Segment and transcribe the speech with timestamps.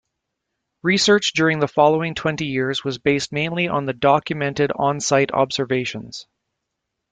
[0.81, 6.25] Research during the following twenty years was based mainly on the documented on-site observations.